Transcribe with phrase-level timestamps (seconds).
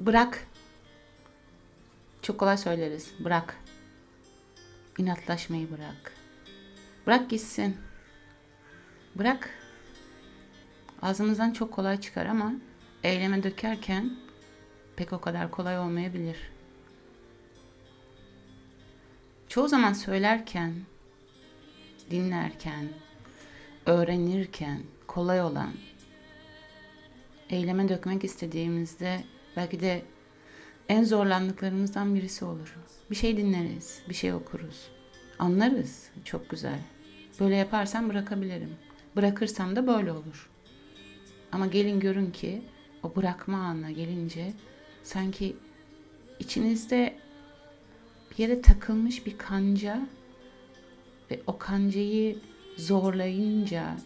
[0.00, 0.46] Bırak.
[2.22, 3.12] Çok kolay söyleriz.
[3.24, 3.56] Bırak.
[4.98, 6.12] İnatlaşmayı bırak.
[7.06, 7.76] Bırak gitsin.
[9.14, 9.50] Bırak.
[11.02, 12.52] Ağzımızdan çok kolay çıkar ama
[13.02, 14.16] eyleme dökerken
[14.96, 16.36] pek o kadar kolay olmayabilir.
[19.48, 20.74] Çoğu zaman söylerken,
[22.10, 22.88] dinlerken,
[23.86, 25.72] öğrenirken kolay olan
[27.50, 29.24] eyleme dökmek istediğimizde
[29.56, 30.02] belki de
[30.88, 32.76] en zorlandıklarımızdan birisi olur.
[33.10, 34.88] Bir şey dinleriz, bir şey okuruz.
[35.38, 36.08] Anlarız.
[36.24, 36.78] Çok güzel.
[37.40, 38.76] Böyle yaparsam bırakabilirim.
[39.16, 40.50] Bırakırsam da böyle olur.
[41.52, 42.62] Ama gelin görün ki
[43.02, 44.52] o bırakma anına gelince
[45.02, 45.56] sanki
[46.38, 47.18] içinizde
[48.30, 50.08] bir yere takılmış bir kanca
[51.30, 52.38] ve o kancayı
[52.76, 53.96] zorlayınca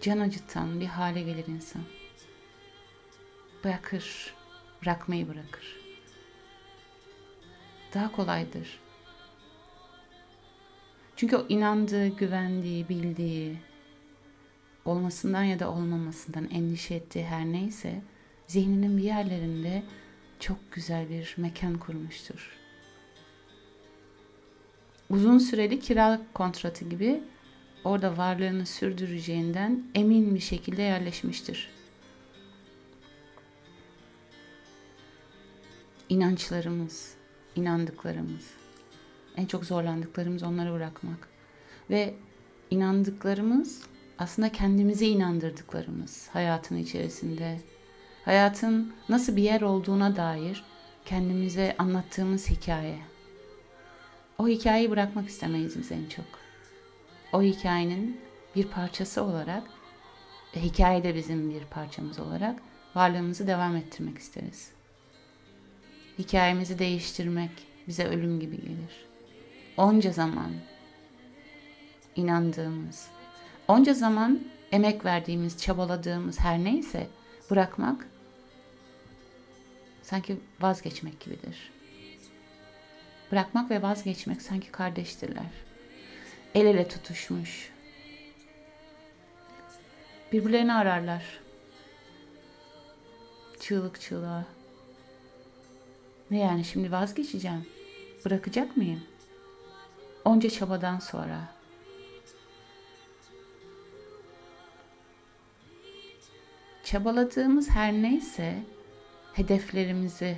[0.00, 1.82] can acıtan bir hale gelir insan.
[3.64, 4.34] Bırakır,
[4.82, 5.76] bırakmayı bırakır.
[7.94, 8.78] Daha kolaydır.
[11.16, 13.56] Çünkü o inandığı, güvendiği, bildiği,
[14.84, 18.02] olmasından ya da olmamasından endişe ettiği her neyse
[18.46, 19.82] zihninin bir yerlerinde
[20.40, 22.56] çok güzel bir mekan kurmuştur.
[25.10, 27.20] Uzun süreli kira kontratı gibi
[27.84, 31.75] orada varlığını sürdüreceğinden emin bir şekilde yerleşmiştir.
[36.08, 37.14] İnançlarımız,
[37.56, 38.50] inandıklarımız,
[39.36, 41.28] en çok zorlandıklarımız onları bırakmak.
[41.90, 42.14] Ve
[42.70, 43.82] inandıklarımız
[44.18, 47.60] aslında kendimizi inandırdıklarımız hayatın içerisinde.
[48.24, 50.64] Hayatın nasıl bir yer olduğuna dair
[51.04, 52.98] kendimize anlattığımız hikaye.
[54.38, 56.26] O hikayeyi bırakmak istemeyiz biz en çok.
[57.32, 58.20] O hikayenin
[58.56, 59.62] bir parçası olarak,
[60.56, 62.60] hikaye de bizim bir parçamız olarak
[62.94, 64.75] varlığımızı devam ettirmek isteriz.
[66.18, 67.50] Hikayemizi değiştirmek
[67.88, 69.06] bize ölüm gibi gelir.
[69.76, 70.52] Onca zaman
[72.16, 73.08] inandığımız,
[73.68, 74.40] onca zaman
[74.72, 77.06] emek verdiğimiz, çabaladığımız her neyse
[77.50, 78.06] bırakmak
[80.02, 81.72] sanki vazgeçmek gibidir.
[83.32, 85.50] Bırakmak ve vazgeçmek sanki kardeştirler.
[86.54, 87.70] El ele tutuşmuş.
[90.32, 91.40] Birbirlerini ararlar.
[93.60, 94.55] Çığlık çığlığa.
[96.30, 97.66] Ne yani şimdi vazgeçeceğim?
[98.24, 99.02] Bırakacak mıyım?
[100.24, 101.56] Onca çabadan sonra.
[106.84, 108.62] Çabaladığımız her neyse
[109.34, 110.36] hedeflerimizi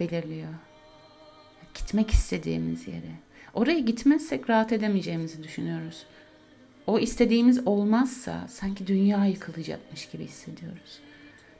[0.00, 0.54] belirliyor.
[1.74, 3.12] Gitmek istediğimiz yere.
[3.54, 6.06] Oraya gitmezsek rahat edemeyeceğimizi düşünüyoruz.
[6.86, 11.00] O istediğimiz olmazsa sanki dünya yıkılacakmış gibi hissediyoruz.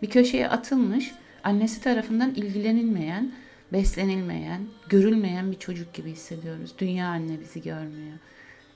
[0.02, 1.12] Bir köşeye atılmış,
[1.44, 3.32] annesi tarafından ilgilenilmeyen,
[3.72, 6.74] beslenilmeyen, görülmeyen bir çocuk gibi hissediyoruz.
[6.78, 8.18] Dünya anne bizi görmüyor.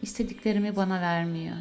[0.02, 1.56] İstediklerimi bana vermiyor.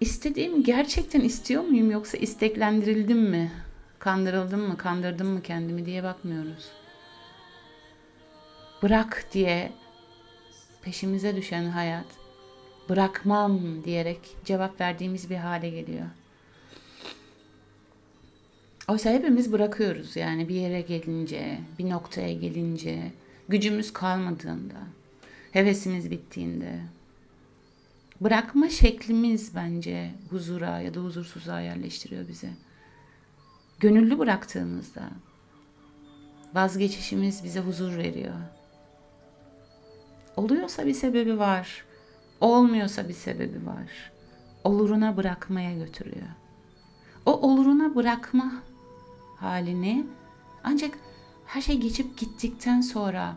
[0.00, 3.52] İstediğimi gerçekten istiyor muyum yoksa isteklendirildim mi?
[3.98, 6.68] Kandırıldım mı, kandırdım mı kendimi diye bakmıyoruz.
[8.82, 9.72] Bırak diye
[10.82, 12.06] peşimize düşen hayat
[12.88, 16.06] bırakmam diyerek cevap verdiğimiz bir hale geliyor.
[18.88, 23.12] Oysa hepimiz bırakıyoruz yani bir yere gelince, bir noktaya gelince,
[23.48, 24.78] gücümüz kalmadığında,
[25.52, 26.80] hevesimiz bittiğinde.
[28.20, 32.48] Bırakma şeklimiz bence huzura ya da huzursuzluğa yerleştiriyor bizi.
[33.80, 35.02] Gönüllü bıraktığımızda
[36.54, 38.34] vazgeçişimiz bize huzur veriyor.
[40.36, 41.84] Oluyorsa bir sebebi var.
[42.40, 44.12] Olmuyorsa bir sebebi var.
[44.64, 46.28] Oluruna bırakmaya götürüyor.
[47.26, 48.52] O oluruna bırakma
[49.42, 50.06] halini
[50.64, 50.98] ancak
[51.46, 53.36] her şey geçip gittikten sonra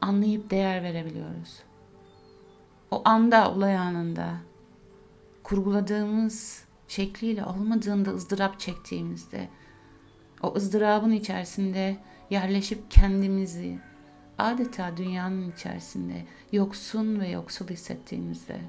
[0.00, 1.62] anlayıp değer verebiliyoruz.
[2.90, 4.34] O anda, olay anında
[5.42, 9.48] kurguladığımız şekliyle olmadığında ızdırap çektiğimizde
[10.42, 11.96] o ızdırabın içerisinde
[12.30, 13.78] yerleşip kendimizi
[14.38, 18.60] adeta dünyanın içerisinde yoksun ve yoksul hissettiğimizde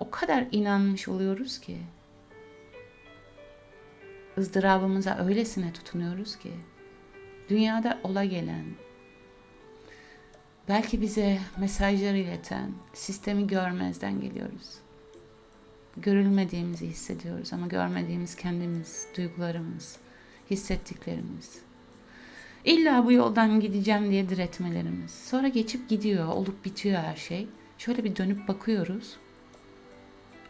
[0.00, 1.78] o kadar inanmış oluyoruz ki
[4.38, 6.52] ızdırabımıza öylesine tutunuyoruz ki
[7.48, 8.64] dünyada ola gelen
[10.68, 14.78] belki bize mesajlar ileten sistemi görmezden geliyoruz.
[15.96, 19.96] Görülmediğimizi hissediyoruz ama görmediğimiz kendimiz, duygularımız,
[20.50, 21.58] hissettiklerimiz.
[22.64, 25.10] İlla bu yoldan gideceğim diye diretmelerimiz.
[25.10, 27.48] Sonra geçip gidiyor, olup bitiyor her şey.
[27.78, 29.16] Şöyle bir dönüp bakıyoruz.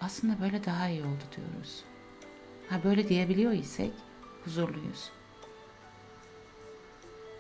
[0.01, 1.85] Aslında böyle daha iyi oldu diyoruz.
[2.75, 3.93] Ha böyle diyebiliyor isek
[4.45, 5.11] huzurluyuz.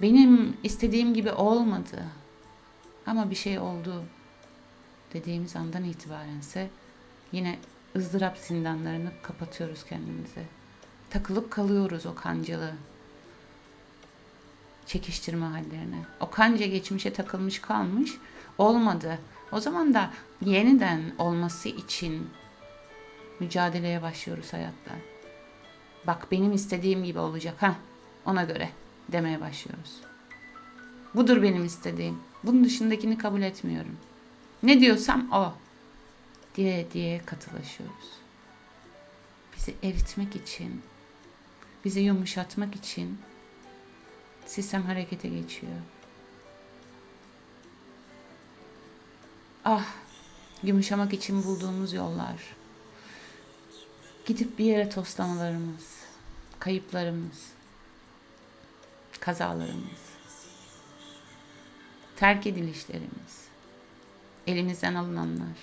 [0.02, 2.04] Benim istediğim gibi olmadı
[3.06, 4.04] ama bir şey oldu
[5.12, 6.70] dediğimiz andan itibarense
[7.32, 7.58] yine
[7.96, 10.44] ızdırap zindanlarını kapatıyoruz kendimize.
[11.10, 12.72] Takılıp kalıyoruz o kancalı
[14.86, 16.04] çekiştirme hallerine.
[16.20, 18.12] O kanca geçmişe takılmış kalmış
[18.58, 19.18] olmadı.
[19.52, 20.10] O zaman da
[20.44, 22.30] yeniden olması için
[23.40, 25.13] mücadeleye başlıyoruz hayatta.
[26.06, 27.76] Bak benim istediğim gibi olacak ha
[28.26, 28.70] ona göre
[29.12, 30.00] demeye başlıyoruz.
[31.14, 32.18] Budur benim istediğim.
[32.44, 33.96] Bunun dışındakini kabul etmiyorum.
[34.62, 35.52] Ne diyorsam o
[36.54, 38.08] diye diye katılaşıyoruz.
[39.56, 40.82] Bizi eritmek için,
[41.84, 43.18] bizi yumuşatmak için
[44.46, 45.72] sistem harekete geçiyor.
[49.64, 49.86] Ah,
[50.62, 52.36] yumuşamak için bulduğumuz yollar.
[54.26, 55.96] Gidip bir yere toslamalarımız,
[56.58, 57.52] kayıplarımız,
[59.20, 60.00] kazalarımız,
[62.16, 63.48] terk edilişlerimiz,
[64.46, 65.56] elimizden alınanlar.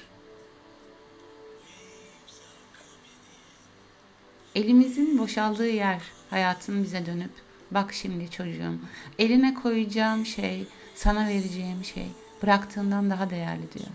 [4.56, 7.32] Elimizin boşaldığı yer hayatın bize dönüp
[7.72, 8.80] bak şimdi çocuğum
[9.20, 12.08] eline koyacağım şey sana vereceğim şey
[12.44, 13.92] bıraktığından daha değerli diyor.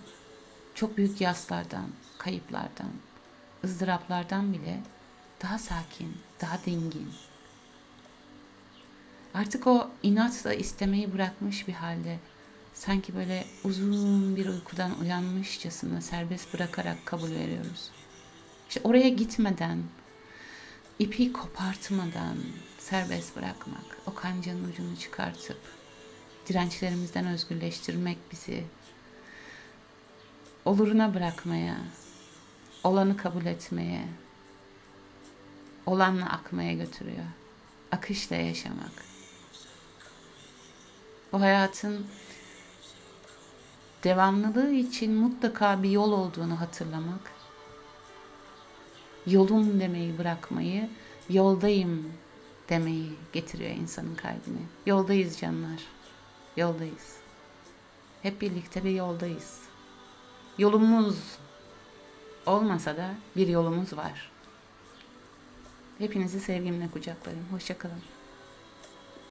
[0.74, 1.86] Çok büyük yaslardan,
[2.18, 2.90] kayıplardan,
[3.66, 4.80] ızdıraplardan bile
[5.42, 7.08] daha sakin, daha dingin.
[9.34, 12.18] Artık o inatla istemeyi bırakmış bir halde
[12.74, 17.90] sanki böyle uzun bir uykudan uyanmışçasına serbest bırakarak kabul veriyoruz.
[18.68, 19.82] İşte oraya gitmeden,
[20.98, 22.36] ipi kopartmadan
[22.78, 25.58] serbest bırakmak, o kancanın ucunu çıkartıp
[26.48, 28.64] dirençlerimizden özgürleştirmek bizi
[30.64, 31.76] oluruna bırakmaya,
[32.86, 34.04] olanı kabul etmeye,
[35.86, 37.24] olanla akmaya götürüyor.
[37.92, 39.04] Akışla yaşamak.
[41.32, 42.06] Bu hayatın
[44.04, 47.32] devamlılığı için mutlaka bir yol olduğunu hatırlamak,
[49.26, 50.88] yolum demeyi bırakmayı,
[51.30, 52.12] yoldayım
[52.68, 54.62] demeyi getiriyor insanın kalbine.
[54.86, 55.80] Yoldayız canlar.
[56.56, 57.16] Yoldayız.
[58.22, 59.60] Hep birlikte bir yoldayız.
[60.58, 61.38] Yolumuz
[62.46, 64.30] olmasa da bir yolumuz var.
[65.98, 67.46] Hepinizi sevgimle kucaklarım.
[67.52, 68.15] Hoşçakalın.